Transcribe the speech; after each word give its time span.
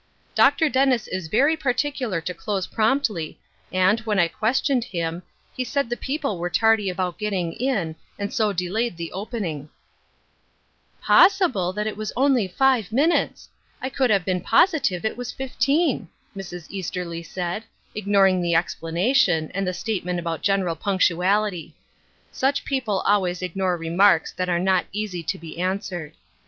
"Dr. 0.43 0.67
Dennis 0.67 1.07
is 1.07 1.27
very 1.27 1.55
particular 1.55 2.21
to 2.21 2.33
close 2.33 2.65
promptly, 2.65 3.37
and, 3.71 3.99
when 3.99 4.17
1 4.17 4.29
questioned 4.29 4.83
him, 4.83 5.21
he 5.55 5.63
said 5.63 5.91
the 5.91 5.95
people 5.95 6.39
were 6.39 6.49
tardy 6.49 6.89
about 6.89 7.19
getting 7.19 7.53
in, 7.53 7.95
and 8.17 8.33
so 8.33 8.51
delayed 8.51 8.97
the 8.97 9.11
opening." 9.11 9.69
* 10.17 11.05
164 11.05 11.05
Ruth 11.05 11.05
Urskine^s 11.05 11.05
Crosse*. 11.05 11.35
^^ 11.35 11.37
Possible 11.37 11.73
that 11.73 11.85
it 11.85 11.97
was 11.97 12.13
only 12.17 12.47
five 12.47 12.91
minutes! 12.91 13.49
I 13.79 13.89
could 13.89 14.09
have 14.09 14.25
been 14.25 14.41
positive 14.41 15.05
it 15.05 15.17
was 15.17 15.31
fifteen 15.31 16.09
'"Mrs. 16.35 16.65
Easterly 16.71 17.21
said, 17.21 17.65
ignoring 17.93 18.41
the 18.41 18.55
explanation, 18.55 19.51
and 19.53 19.67
the 19.67 19.71
statement 19.75 20.17
about 20.17 20.41
general 20.41 20.75
punctuality. 20.75 21.75
Such 22.31 22.65
peo 22.65 22.81
ple 22.81 22.99
always 23.01 23.43
ignore 23.43 23.77
remarks 23.77 24.31
that 24.31 24.49
are 24.49 24.57
not 24.57 24.85
easy 24.91 25.21
to 25.21 25.37
be 25.37 25.59
answered. 25.59 26.13